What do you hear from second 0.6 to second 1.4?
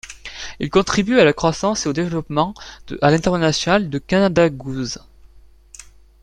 contribue à la